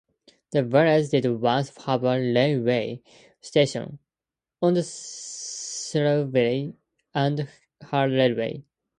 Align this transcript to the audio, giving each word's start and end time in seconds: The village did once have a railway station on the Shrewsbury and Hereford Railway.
The 0.49 0.63
village 0.63 1.09
did 1.09 1.27
once 1.27 1.77
have 1.83 2.03
a 2.05 2.17
railway 2.19 3.03
station 3.39 3.99
on 4.59 4.73
the 4.73 4.81
Shrewsbury 4.81 6.73
and 7.13 7.47
Hereford 7.81 8.11
Railway. 8.17 8.63